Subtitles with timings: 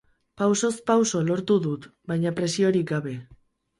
[0.41, 3.15] Pausoz pauso lortu dut, baina presiorik gabe.